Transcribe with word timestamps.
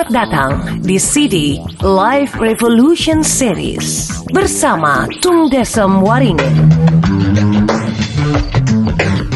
Selamat 0.00 0.16
datang 0.32 0.80
di 0.80 0.96
CD 0.96 1.60
Live 1.84 2.32
Revolution 2.40 3.20
Series 3.20 4.08
bersama 4.32 5.04
Tung 5.20 5.52
Desem 5.52 6.00
Waringin. 6.00 6.56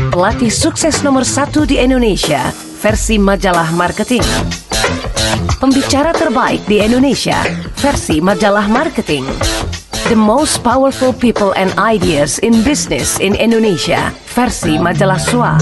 Pelatih 0.08 0.48
sukses 0.48 1.04
nomor 1.04 1.28
satu 1.28 1.68
di 1.68 1.76
Indonesia 1.76 2.48
versi 2.80 3.20
majalah 3.20 3.76
marketing. 3.76 4.24
Pembicara 5.60 6.16
terbaik 6.16 6.64
di 6.64 6.80
Indonesia 6.80 7.44
versi 7.76 8.24
majalah 8.24 8.64
marketing. 8.64 9.28
The 10.08 10.16
most 10.16 10.64
powerful 10.64 11.12
people 11.12 11.52
and 11.60 11.76
ideas 11.76 12.40
in 12.40 12.64
business 12.64 13.20
in 13.20 13.36
Indonesia 13.36 14.16
versi 14.32 14.80
majalah 14.80 15.20
SWA. 15.20 15.60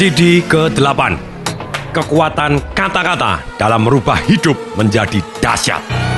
CD 0.00 0.40
ke-8 0.46 1.02
Kekuatan 1.90 2.62
kata-kata 2.70 3.58
dalam 3.58 3.82
merubah 3.82 4.14
hidup 4.22 4.54
menjadi 4.78 5.18
dahsyat. 5.42 6.09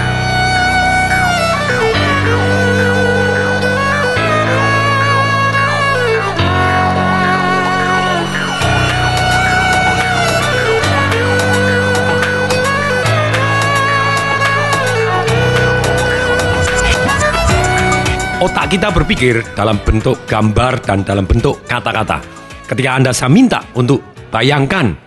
Otak 18.42 18.74
kita 18.74 18.90
berpikir 18.90 19.54
dalam 19.54 19.78
bentuk 19.86 20.26
gambar 20.26 20.82
dan 20.82 21.06
dalam 21.06 21.22
bentuk 21.30 21.62
kata-kata. 21.62 22.18
Ketika 22.66 22.90
Anda 22.98 23.14
saya 23.14 23.30
minta 23.30 23.62
untuk 23.78 24.02
bayangkan 24.34 24.98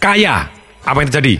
kaya, 0.00 0.48
apa 0.88 0.96
yang 1.04 1.12
terjadi? 1.12 1.36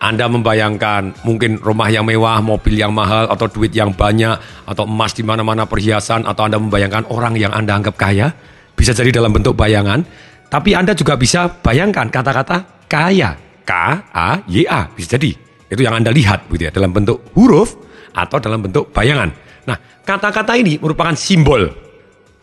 Anda 0.00 0.24
membayangkan 0.24 1.20
mungkin 1.20 1.60
rumah 1.60 1.92
yang 1.92 2.08
mewah, 2.08 2.40
mobil 2.40 2.80
yang 2.80 2.96
mahal, 2.96 3.28
atau 3.28 3.44
duit 3.44 3.76
yang 3.76 3.92
banyak, 3.92 4.40
atau 4.64 4.88
emas 4.88 5.12
di 5.12 5.20
mana-mana 5.20 5.68
perhiasan, 5.68 6.24
atau 6.24 6.48
Anda 6.48 6.56
membayangkan 6.56 7.12
orang 7.12 7.36
yang 7.36 7.52
Anda 7.52 7.76
anggap 7.76 8.00
kaya, 8.00 8.32
bisa 8.72 8.96
jadi 8.96 9.20
dalam 9.20 9.36
bentuk 9.36 9.52
bayangan. 9.52 10.00
Tapi 10.48 10.72
Anda 10.72 10.96
juga 10.96 11.20
bisa 11.20 11.60
bayangkan 11.60 12.08
kata-kata 12.08 12.88
kaya, 12.88 13.36
K-A-Y-A, 13.68 14.96
bisa 14.96 15.20
jadi. 15.20 15.36
Itu 15.68 15.84
yang 15.84 16.00
Anda 16.00 16.08
lihat 16.08 16.48
gitu 16.48 16.64
ya, 16.64 16.72
dalam 16.72 16.96
bentuk 16.96 17.20
huruf 17.36 17.76
atau 18.16 18.40
dalam 18.40 18.64
bentuk 18.64 18.96
bayangan. 18.96 19.44
Nah, 19.66 19.76
kata-kata 20.02 20.54
ini 20.54 20.78
merupakan 20.78 21.14
simbol 21.18 21.66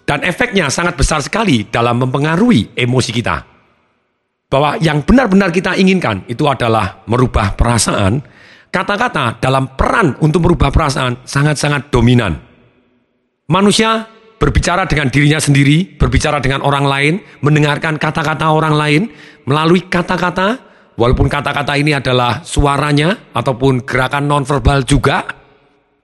dan 0.04 0.22
efeknya 0.28 0.68
sangat 0.68 1.00
besar 1.00 1.24
sekali 1.24 1.68
dalam 1.68 2.04
mempengaruhi 2.04 2.76
emosi 2.76 3.12
kita. 3.16 3.38
Bahwa 4.52 4.78
yang 4.78 5.02
benar-benar 5.02 5.50
kita 5.50 5.74
inginkan 5.80 6.28
itu 6.30 6.46
adalah 6.46 7.02
merubah 7.10 7.58
perasaan. 7.58 8.22
Kata-kata 8.70 9.42
dalam 9.42 9.74
peran 9.74 10.18
untuk 10.22 10.46
merubah 10.46 10.70
perasaan 10.70 11.26
sangat-sangat 11.26 11.90
dominan. 11.90 12.38
Manusia 13.50 14.06
berbicara 14.38 14.84
dengan 14.90 15.08
dirinya 15.08 15.40
sendiri, 15.40 15.96
berbicara 15.96 16.44
dengan 16.44 16.66
orang 16.66 16.86
lain, 16.86 17.14
mendengarkan 17.40 17.96
kata-kata 17.96 18.52
orang 18.52 18.76
lain 18.76 19.02
melalui 19.48 19.88
kata-kata, 19.88 20.60
walaupun 21.00 21.32
kata-kata 21.32 21.80
ini 21.80 21.96
adalah 21.96 22.44
suaranya 22.44 23.32
ataupun 23.32 23.88
gerakan 23.88 24.28
nonverbal 24.28 24.84
juga, 24.84 25.43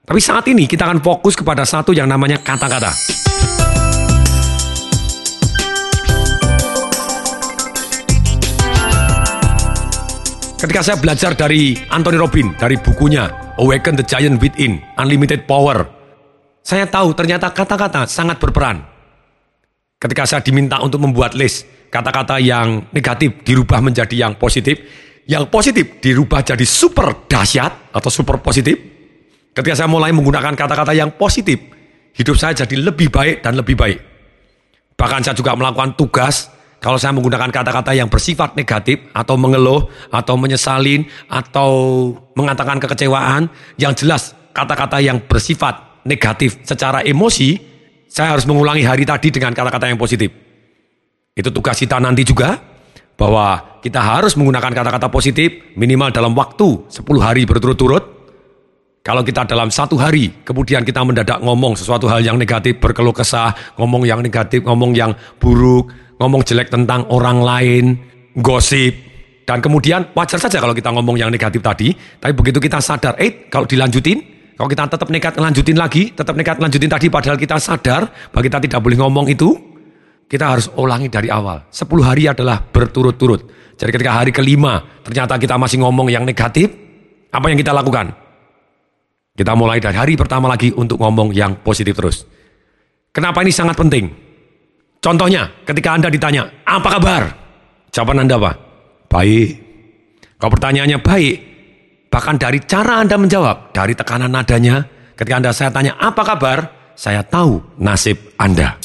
tapi 0.09 0.25
saat 0.25 0.41
ini 0.49 0.65
kita 0.65 0.89
akan 0.89 1.05
fokus 1.05 1.37
kepada 1.37 1.61
satu 1.61 1.93
yang 1.93 2.09
namanya 2.09 2.41
kata-kata. 2.41 2.89
Ketika 10.57 10.81
saya 10.81 10.97
belajar 10.97 11.37
dari 11.37 11.77
Anthony 11.93 12.17
Robin, 12.17 12.57
dari 12.57 12.81
bukunya 12.81 13.53
Awaken 13.61 14.01
the 14.01 14.05
Giant 14.09 14.41
Within, 14.41 14.81
Unlimited 14.97 15.45
Power, 15.45 15.85
saya 16.65 16.89
tahu 16.89 17.13
ternyata 17.13 17.53
kata-kata 17.53 18.09
sangat 18.09 18.41
berperan. 18.41 18.81
Ketika 20.01 20.25
saya 20.25 20.41
diminta 20.41 20.81
untuk 20.81 21.05
membuat 21.05 21.37
list, 21.37 21.69
kata-kata 21.93 22.41
yang 22.41 22.89
negatif 22.89 23.45
dirubah 23.45 23.77
menjadi 23.77 24.25
yang 24.25 24.41
positif, 24.41 24.81
yang 25.29 25.45
positif 25.53 26.01
dirubah 26.01 26.41
jadi 26.41 26.65
super 26.65 27.29
dahsyat 27.29 27.93
atau 27.93 28.09
super 28.09 28.41
positif, 28.41 28.98
Ketika 29.53 29.75
saya 29.75 29.89
mulai 29.89 30.13
menggunakan 30.13 30.53
kata-kata 30.53 30.93
yang 30.93 31.13
positif, 31.17 31.59
hidup 32.15 32.35
saya 32.37 32.53
jadi 32.53 32.75
lebih 32.79 33.09
baik 33.09 33.41
dan 33.41 33.57
lebih 33.57 33.75
baik. 33.75 33.99
Bahkan 34.99 35.23
saya 35.25 35.35
juga 35.35 35.55
melakukan 35.55 35.95
tugas 35.95 36.51
kalau 36.79 36.95
saya 36.95 37.11
menggunakan 37.11 37.51
kata-kata 37.51 37.91
yang 37.91 38.07
bersifat 38.07 38.55
negatif 38.55 39.11
atau 39.11 39.35
mengeluh 39.35 39.87
atau 40.11 40.39
menyesalin 40.39 41.03
atau 41.27 41.71
mengatakan 42.39 42.79
kekecewaan, 42.79 43.51
yang 43.75 43.91
jelas 43.95 44.35
kata-kata 44.55 45.03
yang 45.03 45.19
bersifat 45.23 46.03
negatif 46.07 46.63
secara 46.63 47.03
emosi, 47.03 47.59
saya 48.07 48.35
harus 48.35 48.47
mengulangi 48.47 48.87
hari 48.87 49.03
tadi 49.03 49.27
dengan 49.31 49.51
kata-kata 49.51 49.91
yang 49.91 49.99
positif. 49.99 50.31
Itu 51.35 51.51
tugas 51.51 51.79
kita 51.79 51.99
nanti 51.99 52.23
juga 52.23 52.59
bahwa 53.19 53.79
kita 53.83 53.99
harus 53.99 54.39
menggunakan 54.39 54.71
kata-kata 54.71 55.07
positif 55.11 55.75
minimal 55.75 56.11
dalam 56.11 56.31
waktu 56.35 56.87
10 56.87 57.03
hari 57.19 57.43
berturut-turut 57.43 58.18
kalau 59.09 59.25
kita 59.25 59.41
dalam 59.41 59.73
satu 59.73 59.97
hari, 59.97 60.29
kemudian 60.45 60.85
kita 60.85 61.01
mendadak 61.01 61.41
ngomong 61.41 61.73
sesuatu 61.73 62.05
hal 62.05 62.21
yang 62.21 62.37
negatif, 62.37 62.77
berkeluh 62.77 63.09
kesah, 63.09 63.57
ngomong 63.81 64.05
yang 64.05 64.21
negatif, 64.21 64.61
ngomong 64.61 64.93
yang 64.93 65.17
buruk, 65.41 65.89
ngomong 66.21 66.45
jelek 66.45 66.69
tentang 66.69 67.09
orang 67.09 67.41
lain, 67.41 67.97
gosip, 68.37 68.93
dan 69.49 69.65
kemudian 69.65 70.13
wajar 70.13 70.37
saja 70.37 70.61
kalau 70.61 70.77
kita 70.77 70.93
ngomong 70.93 71.17
yang 71.17 71.33
negatif 71.33 71.57
tadi, 71.57 71.89
tapi 72.21 72.37
begitu 72.37 72.61
kita 72.61 72.77
sadar, 72.77 73.17
eh 73.17 73.49
kalau 73.49 73.65
dilanjutin, 73.65 74.21
kalau 74.53 74.69
kita 74.69 74.85
tetap 74.85 75.09
nekat 75.09 75.33
lanjutin 75.41 75.77
lagi, 75.81 76.13
tetap 76.13 76.37
nekat 76.37 76.61
lanjutin 76.61 76.89
tadi 76.93 77.09
padahal 77.09 77.41
kita 77.41 77.57
sadar 77.57 78.29
bahwa 78.29 78.45
kita 78.45 78.61
tidak 78.61 78.77
boleh 78.77 78.97
ngomong 79.01 79.25
itu, 79.25 79.57
kita 80.29 80.53
harus 80.53 80.69
ulangi 80.77 81.09
dari 81.09 81.33
awal. 81.33 81.65
Sepuluh 81.73 82.05
hari 82.05 82.29
adalah 82.29 82.61
berturut-turut. 82.61 83.73
Jadi 83.73 83.89
ketika 83.89 84.21
hari 84.21 84.29
kelima 84.29 85.01
ternyata 85.01 85.41
kita 85.41 85.57
masih 85.57 85.81
ngomong 85.81 86.13
yang 86.13 86.29
negatif, 86.29 86.69
apa 87.33 87.49
yang 87.49 87.57
kita 87.57 87.73
lakukan? 87.73 88.18
Kita 89.39 89.55
mulai 89.55 89.79
dari 89.79 89.95
hari 89.95 90.19
pertama 90.19 90.51
lagi 90.51 90.67
untuk 90.75 90.99
ngomong 90.99 91.31
yang 91.31 91.63
positif 91.63 91.95
terus. 91.95 92.27
Kenapa 93.15 93.39
ini 93.39 93.55
sangat 93.55 93.79
penting? 93.79 94.11
Contohnya, 94.99 95.47
ketika 95.63 95.95
Anda 95.95 96.11
ditanya, 96.11 96.43
apa 96.67 96.99
kabar? 96.99 97.23
Jawaban 97.87 98.27
Anda 98.27 98.35
apa? 98.35 98.51
Baik. 99.07 99.49
Kalau 100.35 100.51
pertanyaannya 100.51 100.99
baik, 100.99 101.35
bahkan 102.11 102.35
dari 102.35 102.59
cara 102.67 102.99
Anda 102.99 103.15
menjawab, 103.15 103.71
dari 103.71 103.95
tekanan 103.95 104.27
nadanya, 104.27 104.83
ketika 105.15 105.39
Anda 105.39 105.55
saya 105.55 105.71
tanya, 105.71 105.95
apa 105.95 106.19
kabar? 106.19 106.57
Saya 106.99 107.23
tahu 107.23 107.79
nasib 107.79 108.19
Anda. 108.35 108.75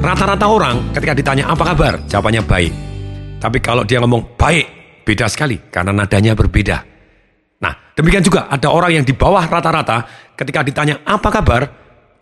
Rata-rata 0.00 0.46
orang 0.48 0.88
ketika 0.96 1.12
ditanya 1.12 1.52
apa 1.52 1.68
kabar, 1.68 2.00
jawabannya 2.08 2.40
baik. 2.48 2.93
Tapi 3.44 3.60
kalau 3.60 3.84
dia 3.84 4.00
ngomong 4.00 4.40
baik, 4.40 4.66
beda 5.04 5.28
sekali 5.28 5.68
karena 5.68 5.92
nadanya 5.92 6.32
berbeda. 6.32 6.80
Nah, 7.60 7.92
demikian 7.92 8.24
juga 8.24 8.48
ada 8.48 8.72
orang 8.72 8.96
yang 8.96 9.04
di 9.04 9.12
bawah 9.12 9.44
rata-rata 9.44 10.32
ketika 10.32 10.64
ditanya 10.64 11.04
apa 11.04 11.28
kabar, 11.28 11.68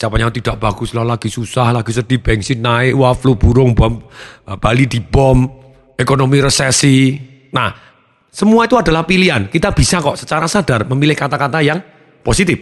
jawabannya 0.02 0.34
tidak 0.42 0.58
bagus 0.58 0.90
lah, 0.90 1.06
lagi 1.06 1.30
susah, 1.30 1.70
lagi 1.70 1.94
sedih, 1.94 2.18
bensin 2.18 2.58
naik, 2.58 2.98
wah 2.98 3.14
flu 3.14 3.38
burung, 3.38 3.70
bom, 3.70 4.02
eh, 4.50 4.58
Bali 4.58 4.90
dibom, 4.90 5.46
ekonomi 5.94 6.42
resesi. 6.42 7.14
Nah, 7.54 7.70
semua 8.26 8.66
itu 8.66 8.74
adalah 8.74 9.06
pilihan. 9.06 9.46
Kita 9.46 9.70
bisa 9.70 10.02
kok 10.02 10.18
secara 10.18 10.50
sadar 10.50 10.90
memilih 10.90 11.14
kata-kata 11.14 11.62
yang 11.62 11.78
positif. 12.26 12.58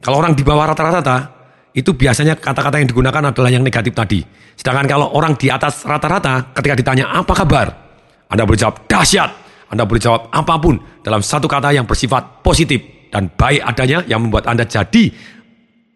Kalau 0.00 0.24
orang 0.24 0.32
di 0.32 0.40
bawah 0.40 0.72
rata-rata, 0.72 1.43
itu 1.74 1.90
biasanya 1.90 2.38
kata-kata 2.38 2.78
yang 2.78 2.86
digunakan 2.86 3.34
adalah 3.34 3.50
yang 3.50 3.66
negatif 3.66 3.90
tadi. 3.98 4.22
Sedangkan 4.54 4.86
kalau 4.86 5.10
orang 5.18 5.34
di 5.34 5.50
atas 5.50 5.82
rata-rata, 5.82 6.54
ketika 6.54 6.74
ditanya 6.78 7.10
apa 7.10 7.34
kabar, 7.34 7.66
Anda 8.30 8.46
boleh 8.46 8.58
jawab 8.62 8.86
dahsyat. 8.86 9.42
Anda 9.74 9.82
boleh 9.82 9.98
jawab 9.98 10.30
apa 10.30 10.54
pun 10.62 10.78
dalam 11.02 11.18
satu 11.18 11.50
kata 11.50 11.74
yang 11.74 11.82
bersifat 11.82 12.46
positif 12.46 13.10
dan 13.10 13.26
baik 13.34 13.58
adanya 13.66 14.06
yang 14.06 14.22
membuat 14.22 14.46
Anda 14.46 14.62
jadi 14.70 15.10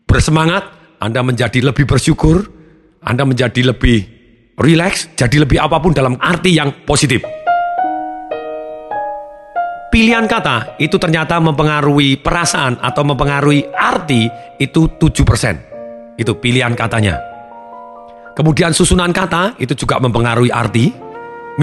bersemangat, 0.03 0.67
Anda 0.99 1.23
menjadi 1.23 1.63
lebih 1.63 1.87
bersyukur, 1.87 2.43
Anda 3.07 3.23
menjadi 3.23 3.71
lebih 3.71 3.99
rileks, 4.59 5.15
jadi 5.15 5.47
lebih 5.47 5.63
apa 5.63 5.79
pun 5.79 5.95
dalam 5.95 6.19
arti 6.19 6.59
yang 6.59 6.83
positif. 6.83 7.23
Pilihan 9.89 10.29
kata 10.29 10.77
itu 10.77 11.01
ternyata 11.01 11.41
mempengaruhi 11.41 12.21
perasaan 12.21 12.77
atau 12.77 13.03
mempengaruhi 13.09 13.73
arti 13.73 14.29
itu 14.61 14.85
7%. 15.01 15.65
itu 16.19 16.35
pilihan 16.35 16.75
katanya. 16.75 17.15
Kemudian 18.35 18.75
susunan 18.75 19.15
kata 19.15 19.55
itu 19.63 19.71
juga 19.79 20.03
mempengaruhi 20.03 20.51
arti. 20.51 20.91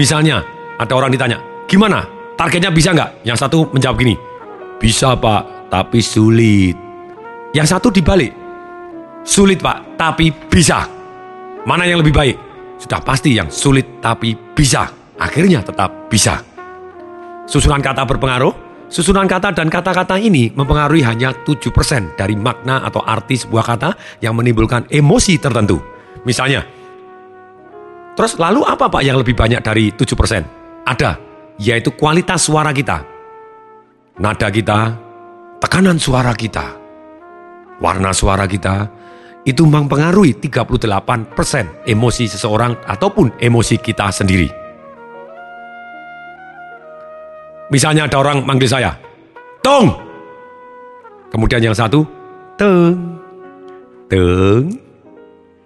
Misalnya, 0.00 0.40
ada 0.80 0.96
orang 0.96 1.12
ditanya, 1.12 1.36
gimana? 1.68 2.08
Targetnya 2.40 2.72
bisa 2.72 2.96
nggak? 2.96 3.20
Yang 3.28 3.38
satu 3.44 3.68
menjawab 3.68 4.00
gini, 4.00 4.16
bisa 4.80 5.12
pak, 5.12 5.68
tapi 5.68 6.00
sulit. 6.00 6.72
Yang 7.52 7.76
satu 7.76 7.92
dibalik, 7.92 8.32
sulit 9.28 9.60
pak, 9.60 10.00
tapi 10.00 10.32
bisa. 10.48 10.88
Mana 11.68 11.84
yang 11.84 12.00
lebih 12.00 12.16
baik? 12.16 12.36
Sudah 12.80 13.00
pasti 13.04 13.36
yang 13.36 13.52
sulit 13.52 14.00
tapi 14.00 14.32
bisa. 14.32 14.88
Akhirnya 15.20 15.60
tetap 15.60 16.08
bisa. 16.08 16.55
Susunan 17.46 17.78
kata 17.78 18.02
berpengaruh, 18.02 18.50
susunan 18.90 19.30
kata 19.30 19.54
dan 19.54 19.70
kata-kata 19.70 20.18
ini 20.18 20.50
mempengaruhi 20.50 21.06
hanya 21.06 21.30
7% 21.46 22.18
dari 22.18 22.34
makna 22.34 22.82
atau 22.82 23.06
arti 23.06 23.38
sebuah 23.38 23.62
kata 23.62 23.90
yang 24.18 24.34
menimbulkan 24.34 24.90
emosi 24.90 25.38
tertentu. 25.38 25.78
Misalnya, 26.26 26.66
terus 28.18 28.34
lalu 28.42 28.66
apa 28.66 28.90
Pak 28.90 29.02
yang 29.06 29.22
lebih 29.22 29.38
banyak 29.38 29.62
dari 29.62 29.94
7%? 29.94 30.90
Ada, 30.90 31.22
yaitu 31.62 31.94
kualitas 31.94 32.50
suara 32.50 32.74
kita. 32.74 33.06
Nada 34.18 34.50
kita, 34.50 34.98
tekanan 35.62 36.02
suara 36.02 36.34
kita, 36.34 36.74
warna 37.78 38.10
suara 38.10 38.50
kita, 38.50 38.90
itu 39.46 39.62
mempengaruhi 39.62 40.34
38% 40.42 41.86
emosi 41.86 42.24
seseorang 42.26 42.74
ataupun 42.90 43.38
emosi 43.38 43.78
kita 43.78 44.10
sendiri. 44.10 44.65
Misalnya 47.72 48.06
ada 48.06 48.16
orang 48.22 48.46
manggil 48.46 48.70
saya, 48.70 48.94
Tong! 49.62 49.90
Kemudian 51.30 51.58
yang 51.58 51.74
satu, 51.74 52.06
Teng. 52.54 53.18
Teng. 54.06 54.86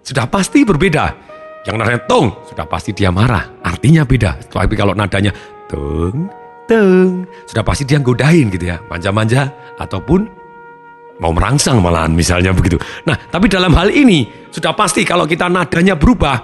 Sudah 0.01 0.25
pasti 0.25 0.65
berbeda. 0.65 1.13
Yang 1.61 1.75
nadanya 1.77 2.01
tong, 2.09 2.33
sudah 2.49 2.65
pasti 2.65 2.89
dia 2.89 3.13
marah. 3.13 3.45
Artinya 3.61 4.01
beda. 4.01 4.33
Tapi 4.49 4.73
kalau 4.73 4.97
nadanya 4.97 5.29
teng, 5.69 6.25
teng, 6.65 7.21
sudah 7.45 7.61
pasti 7.61 7.85
dia 7.85 8.01
godain 8.01 8.49
gitu 8.49 8.65
ya. 8.65 8.81
Manja-manja 8.89 9.45
ataupun 9.77 10.25
mau 11.21 11.29
merangsang 11.29 11.77
malahan 11.77 12.17
misalnya 12.17 12.49
begitu. 12.49 12.81
Nah, 13.05 13.13
tapi 13.29 13.45
dalam 13.45 13.77
hal 13.77 13.93
ini 13.93 14.25
sudah 14.49 14.73
pasti 14.73 15.05
kalau 15.05 15.29
kita 15.29 15.45
nadanya 15.53 15.93
berubah, 15.93 16.41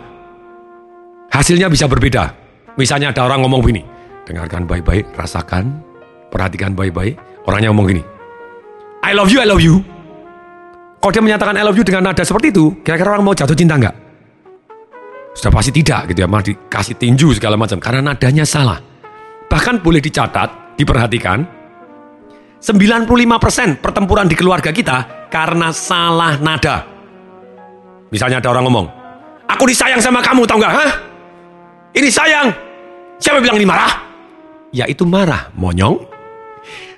hasilnya 1.33 1.65
bisa 1.65 1.89
berbeda. 1.89 2.37
Misalnya 2.77 3.09
ada 3.09 3.25
orang 3.25 3.41
ngomong 3.41 3.65
begini, 3.65 3.81
dengarkan 4.27 4.67
baik-baik, 4.67 5.07
rasakan, 5.15 5.79
perhatikan 6.27 6.75
baik-baik. 6.75 7.15
Orangnya 7.47 7.71
ngomong 7.71 7.87
gini, 7.95 8.03
I 9.07 9.15
love 9.15 9.31
you, 9.31 9.39
I 9.39 9.47
love 9.47 9.63
you. 9.63 9.79
Kalau 10.99 11.11
dia 11.15 11.23
menyatakan 11.23 11.55
I 11.55 11.63
love 11.63 11.79
you 11.79 11.87
dengan 11.87 12.11
nada 12.11 12.27
seperti 12.27 12.51
itu, 12.51 12.83
kira-kira 12.83 13.15
orang 13.15 13.23
mau 13.23 13.31
jatuh 13.31 13.55
cinta 13.55 13.79
nggak? 13.79 13.95
Sudah 15.31 15.53
pasti 15.53 15.71
tidak 15.71 16.11
gitu 16.11 16.25
ya, 16.25 16.27
malah 16.27 16.43
dikasih 16.43 16.99
tinju 16.99 17.31
segala 17.31 17.55
macam 17.55 17.79
karena 17.79 18.11
nadanya 18.11 18.43
salah. 18.43 18.81
Bahkan 19.47 19.79
boleh 19.79 20.03
dicatat, 20.03 20.75
diperhatikan, 20.75 21.45
95% 22.59 23.79
pertempuran 23.79 24.27
di 24.27 24.35
keluarga 24.35 24.73
kita 24.73 25.29
karena 25.31 25.71
salah 25.71 26.35
nada. 26.41 26.83
Misalnya 28.09 28.41
ada 28.43 28.49
orang 28.51 28.65
ngomong, 28.67 28.87
aku 29.45 29.63
disayang 29.69 30.01
sama 30.01 30.19
kamu 30.19 30.43
tau 30.49 30.59
nggak? 30.59 30.73
Ini 31.95 32.09
sayang. 32.11 32.47
Siapa 33.21 33.39
bilang 33.39 33.61
ini 33.61 33.67
marah? 33.69 34.06
Ya 34.75 34.83
itu 34.87 35.07
marah, 35.07 35.51
monyong. 35.55 36.03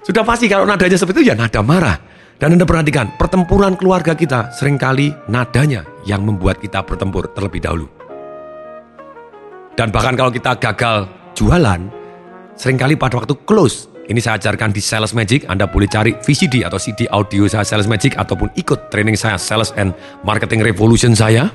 Sudah 0.01 0.25
pasti 0.25 0.49
kalau 0.49 0.65
nadanya 0.65 0.97
seperti 0.97 1.21
itu 1.21 1.29
ya 1.29 1.35
nada 1.37 1.61
marah. 1.61 1.97
Dan 2.39 2.55
Anda 2.55 2.63
perhatikan, 2.63 3.19
pertempuran 3.19 3.75
keluarga 3.75 4.15
kita 4.15 4.55
sering 4.55 4.79
kali 4.79 5.11
nadanya 5.27 5.83
yang 6.07 6.23
membuat 6.23 6.63
kita 6.63 6.79
bertempur 6.87 7.27
terlebih 7.35 7.59
dahulu. 7.59 7.91
Dan 9.75 9.91
bahkan 9.91 10.15
kalau 10.15 10.31
kita 10.31 10.55
gagal 10.55 11.11
jualan, 11.35 11.91
sering 12.55 12.79
kali 12.79 12.95
pada 12.95 13.19
waktu 13.19 13.35
close, 13.43 13.91
ini 14.07 14.23
saya 14.23 14.39
ajarkan 14.39 14.71
di 14.71 14.79
Sales 14.79 15.11
Magic, 15.11 15.51
Anda 15.51 15.67
boleh 15.67 15.91
cari 15.91 16.15
VCD 16.15 16.63
atau 16.63 16.79
CD 16.79 17.11
audio 17.11 17.43
saya 17.51 17.67
Sales 17.67 17.91
Magic, 17.91 18.15
ataupun 18.15 18.55
ikut 18.55 18.87
training 18.87 19.19
saya 19.19 19.35
Sales 19.35 19.75
and 19.75 19.91
Marketing 20.23 20.63
Revolution 20.63 21.11
saya, 21.11 21.51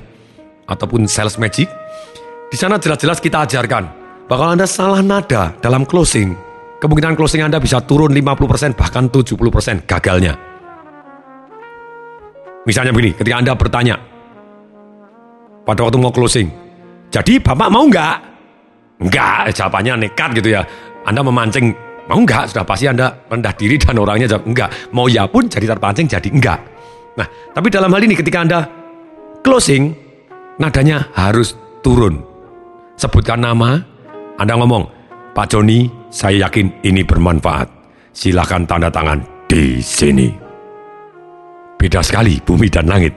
ataupun 0.69 1.09
Sales 1.09 1.41
Magic. 1.41 1.67
Di 2.53 2.61
sana 2.61 2.77
jelas-jelas 2.77 3.25
kita 3.25 3.49
ajarkan, 3.49 4.04
bahwa 4.25 4.57
Anda 4.57 4.65
salah 4.65 5.05
nada 5.05 5.53
dalam 5.61 5.85
closing, 5.85 6.33
kemungkinan 6.81 7.17
closing 7.17 7.45
Anda 7.45 7.61
bisa 7.61 7.85
turun 7.85 8.13
50% 8.13 8.77
bahkan 8.77 9.09
70% 9.13 9.85
gagalnya. 9.85 10.35
Misalnya 12.65 12.97
begini, 12.97 13.13
ketika 13.13 13.37
Anda 13.37 13.53
bertanya, 13.53 13.97
pada 15.69 15.85
waktu 15.85 16.01
mau 16.01 16.13
closing, 16.13 16.49
jadi 17.13 17.37
Bapak 17.41 17.69
mau 17.69 17.85
nggak? 17.85 18.17
Enggak, 19.05 19.53
jawabannya 19.53 20.09
nekat 20.09 20.31
gitu 20.41 20.57
ya. 20.57 20.65
Anda 21.05 21.21
memancing, 21.21 21.77
mau 22.09 22.25
nggak? 22.25 22.57
Sudah 22.57 22.65
pasti 22.65 22.89
Anda 22.89 23.13
rendah 23.29 23.53
diri 23.53 23.77
dan 23.77 24.01
orangnya 24.01 24.33
jawab 24.33 24.49
enggak. 24.49 24.73
Mau 24.97 25.13
ya 25.13 25.29
pun 25.29 25.45
jadi 25.45 25.69
terpancing 25.69 26.09
jadi 26.09 26.29
enggak. 26.33 26.61
Nah, 27.21 27.27
tapi 27.53 27.69
dalam 27.69 27.93
hal 27.93 28.01
ini 28.01 28.17
ketika 28.17 28.41
Anda 28.41 28.61
closing, 29.45 29.93
nadanya 30.57 31.13
harus 31.13 31.53
turun. 31.85 32.25
Sebutkan 32.97 33.45
nama, 33.45 33.94
Anda 34.35 34.59
ngomong, 34.59 34.83
Pak 35.31 35.47
Joni, 35.47 35.87
saya 36.11 36.47
yakin 36.47 36.83
ini 36.83 37.07
bermanfaat. 37.07 37.71
Silahkan 38.11 38.67
tanda 38.67 38.91
tangan 38.91 39.23
di 39.47 39.79
sini. 39.79 40.31
Beda 41.79 42.03
sekali 42.03 42.43
bumi 42.43 42.67
dan 42.67 42.91
langit. 42.91 43.15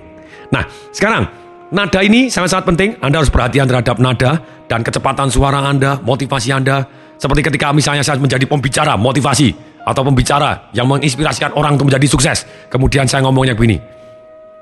Nah, 0.54 0.62
sekarang 0.94 1.26
nada 1.74 2.00
ini 2.06 2.30
sangat-sangat 2.30 2.66
penting. 2.70 2.90
Anda 3.02 3.22
harus 3.22 3.34
perhatian 3.34 3.66
terhadap 3.66 3.98
nada 3.98 4.42
dan 4.70 4.86
kecepatan 4.86 5.34
suara 5.34 5.66
Anda, 5.66 5.98
motivasi 6.02 6.54
Anda. 6.54 6.86
Seperti 7.18 7.50
ketika 7.50 7.74
misalnya 7.74 8.06
saya 8.06 8.22
menjadi 8.22 8.46
pembicara 8.46 8.94
motivasi 8.94 9.54
atau 9.90 10.06
pembicara 10.06 10.70
yang 10.78 10.86
menginspirasikan 10.86 11.50
orang 11.58 11.82
untuk 11.82 11.90
menjadi 11.90 12.06
sukses. 12.06 12.46
Kemudian 12.70 13.10
saya 13.10 13.26
ngomongnya 13.26 13.58
begini. 13.58 13.82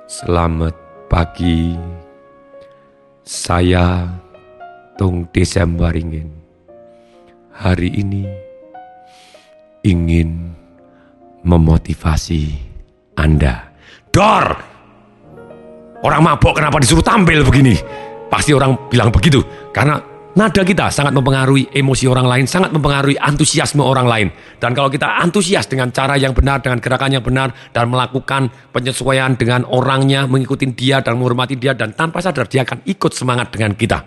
Selamat 0.08 0.72
pagi. 1.12 1.76
Saya 3.26 4.08
Tung 4.96 5.28
Desember 5.36 5.92
ingin 5.92 6.45
hari 7.56 7.88
ini 7.96 8.28
ingin 9.88 10.52
memotivasi 11.48 12.52
Anda 13.16 13.72
Dor! 14.12 14.76
Orang 16.04 16.22
mabok 16.22 16.60
kenapa 16.60 16.78
disuruh 16.78 17.02
tampil 17.02 17.42
begini? 17.42 17.74
Pasti 18.30 18.54
orang 18.54 18.92
bilang 18.92 19.10
begitu. 19.10 19.42
Karena 19.74 19.98
nada 20.38 20.62
kita 20.62 20.94
sangat 20.94 21.18
mempengaruhi 21.18 21.74
emosi 21.74 22.06
orang 22.06 22.30
lain, 22.30 22.46
sangat 22.46 22.70
mempengaruhi 22.70 23.18
antusiasme 23.18 23.82
orang 23.82 24.06
lain. 24.06 24.28
Dan 24.62 24.78
kalau 24.78 24.94
kita 24.94 25.18
antusias 25.18 25.66
dengan 25.66 25.90
cara 25.90 26.14
yang 26.14 26.38
benar, 26.38 26.62
dengan 26.62 26.78
gerakan 26.78 27.10
yang 27.10 27.26
benar, 27.26 27.50
dan 27.74 27.90
melakukan 27.90 28.54
penyesuaian 28.70 29.34
dengan 29.34 29.66
orangnya, 29.66 30.30
mengikuti 30.30 30.70
dia 30.78 31.02
dan 31.02 31.18
menghormati 31.18 31.58
dia, 31.58 31.74
dan 31.74 31.98
tanpa 31.98 32.22
sadar 32.22 32.46
dia 32.46 32.62
akan 32.62 32.86
ikut 32.86 33.12
semangat 33.16 33.50
dengan 33.50 33.74
kita. 33.74 34.06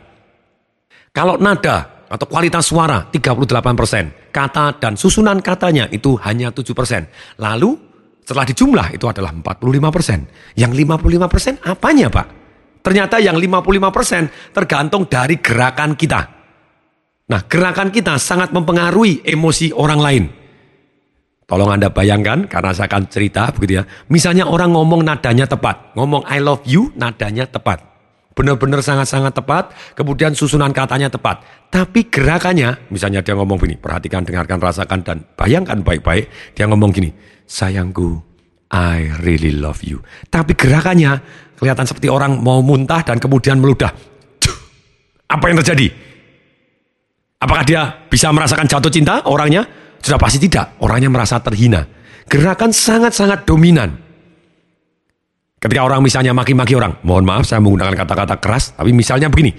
Kalau 1.10 1.34
nada 1.34 1.97
atau 2.08 2.26
kualitas 2.26 2.64
suara 2.64 3.06
38%, 3.12 4.32
kata 4.32 4.80
dan 4.80 4.96
susunan 4.96 5.38
katanya 5.44 5.86
itu 5.92 6.16
hanya 6.24 6.48
7%. 6.48 7.40
Lalu 7.40 7.76
setelah 8.24 8.44
dijumlah 8.44 8.92
itu 8.92 9.08
adalah 9.08 9.32
45 9.32 9.88
persen. 9.88 10.28
Yang 10.52 10.72
55 10.84 11.32
persen 11.32 11.54
apanya 11.64 12.08
Pak? 12.12 12.26
Ternyata 12.84 13.20
yang 13.20 13.36
55 13.36 13.88
persen 13.92 14.22
tergantung 14.52 15.04
dari 15.08 15.40
gerakan 15.40 15.96
kita. 15.96 16.20
Nah 17.28 17.40
gerakan 17.44 17.92
kita 17.92 18.16
sangat 18.16 18.52
mempengaruhi 18.52 19.24
emosi 19.24 19.72
orang 19.76 20.00
lain. 20.00 20.24
Tolong 21.48 21.72
Anda 21.72 21.88
bayangkan, 21.88 22.44
karena 22.44 22.76
saya 22.76 22.92
akan 22.92 23.08
cerita 23.08 23.48
begitu 23.56 23.80
ya. 23.80 23.84
Misalnya 24.12 24.44
orang 24.44 24.68
ngomong 24.76 25.00
nadanya 25.00 25.48
tepat. 25.48 25.96
Ngomong 25.96 26.28
I 26.28 26.44
love 26.44 26.60
you, 26.68 26.92
nadanya 26.92 27.48
tepat. 27.48 27.87
Benar-benar 28.38 28.86
sangat-sangat 28.86 29.34
tepat, 29.34 29.74
kemudian 29.98 30.30
susunan 30.30 30.70
katanya 30.70 31.10
tepat. 31.10 31.42
Tapi 31.74 32.06
gerakannya, 32.06 32.86
misalnya 32.86 33.18
dia 33.18 33.34
ngomong 33.34 33.58
gini, 33.58 33.74
perhatikan, 33.74 34.22
dengarkan, 34.22 34.62
rasakan, 34.62 35.02
dan 35.02 35.26
bayangkan 35.34 35.82
baik-baik. 35.82 36.54
Dia 36.54 36.70
ngomong 36.70 36.94
gini, 36.94 37.10
sayangku, 37.50 38.22
I 38.70 39.10
really 39.26 39.50
love 39.50 39.82
you. 39.82 40.06
Tapi 40.30 40.54
gerakannya 40.54 41.18
kelihatan 41.58 41.82
seperti 41.82 42.06
orang 42.06 42.38
mau 42.38 42.62
muntah 42.62 43.02
dan 43.02 43.18
kemudian 43.18 43.58
meludah. 43.58 43.90
Apa 45.34 45.44
yang 45.50 45.58
terjadi? 45.58 45.90
Apakah 47.42 47.64
dia 47.66 48.06
bisa 48.06 48.30
merasakan 48.30 48.70
jatuh 48.70 48.90
cinta 48.94 49.26
orangnya? 49.26 49.66
Sudah 49.98 50.18
pasti 50.18 50.38
tidak. 50.38 50.78
Orangnya 50.78 51.10
merasa 51.10 51.42
terhina. 51.42 51.90
Gerakan 52.30 52.70
sangat-sangat 52.70 53.42
dominan. 53.42 54.07
Ketika 55.58 55.82
orang 55.82 56.06
misalnya 56.06 56.30
maki-maki 56.30 56.78
orang, 56.78 57.02
mohon 57.02 57.26
maaf 57.26 57.42
saya 57.42 57.58
menggunakan 57.58 57.98
kata-kata 57.98 58.38
keras, 58.38 58.78
tapi 58.78 58.94
misalnya 58.94 59.26
begini. 59.26 59.50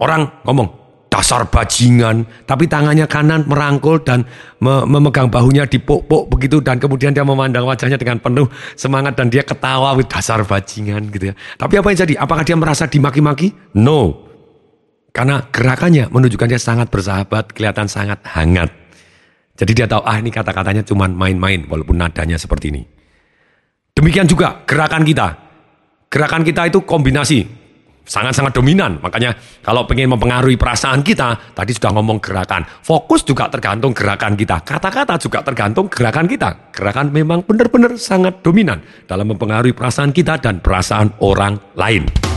Orang 0.00 0.40
ngomong, 0.48 0.68
dasar 1.12 1.44
bajingan, 1.48 2.24
tapi 2.48 2.64
tangannya 2.64 3.04
kanan 3.04 3.44
merangkul 3.44 4.00
dan 4.00 4.24
me 4.60 4.84
memegang 4.88 5.28
bahunya 5.28 5.68
di 5.68 5.80
pok-pok 5.80 6.32
begitu 6.32 6.60
dan 6.60 6.80
kemudian 6.80 7.12
dia 7.12 7.24
memandang 7.24 7.64
wajahnya 7.64 7.96
dengan 8.00 8.20
penuh 8.20 8.48
semangat 8.76 9.16
dan 9.16 9.28
dia 9.28 9.44
ketawa 9.44 9.96
with 9.96 10.08
dasar 10.08 10.40
bajingan 10.44 11.08
gitu 11.12 11.32
ya. 11.32 11.34
Tapi 11.60 11.74
apa 11.80 11.86
yang 11.92 11.98
jadi? 12.08 12.14
Apakah 12.20 12.44
dia 12.44 12.56
merasa 12.56 12.84
dimaki-maki? 12.88 13.52
No. 13.76 14.28
Karena 15.10 15.42
gerakannya 15.50 16.12
menunjukkan 16.12 16.48
dia 16.56 16.60
sangat 16.62 16.92
bersahabat, 16.92 17.50
kelihatan 17.56 17.90
sangat 17.90 18.22
hangat. 18.28 18.70
Jadi 19.58 19.72
dia 19.74 19.90
tahu, 19.90 20.06
ah 20.06 20.14
ini 20.22 20.30
kata-katanya 20.30 20.86
cuma 20.86 21.10
main-main 21.10 21.66
walaupun 21.66 21.98
nadanya 21.98 22.38
seperti 22.38 22.70
ini. 22.70 22.97
Demikian 23.98 24.30
juga 24.30 24.62
gerakan 24.62 25.02
kita. 25.02 25.26
Gerakan 26.06 26.46
kita 26.46 26.70
itu 26.70 26.86
kombinasi 26.86 27.42
sangat-sangat 28.06 28.54
dominan. 28.54 29.02
Makanya 29.02 29.34
kalau 29.58 29.90
pengen 29.90 30.14
mempengaruhi 30.14 30.54
perasaan 30.54 31.02
kita, 31.02 31.34
tadi 31.50 31.74
sudah 31.74 31.90
ngomong 31.98 32.22
gerakan. 32.22 32.62
Fokus 32.62 33.26
juga 33.26 33.50
tergantung 33.50 33.90
gerakan 33.90 34.38
kita. 34.38 34.62
Kata-kata 34.62 35.18
juga 35.18 35.42
tergantung 35.42 35.90
gerakan 35.90 36.30
kita. 36.30 36.70
Gerakan 36.70 37.10
memang 37.10 37.42
benar-benar 37.42 37.98
sangat 37.98 38.38
dominan 38.38 38.78
dalam 39.10 39.34
mempengaruhi 39.34 39.74
perasaan 39.74 40.14
kita 40.14 40.38
dan 40.38 40.62
perasaan 40.62 41.18
orang 41.18 41.58
lain. 41.74 42.27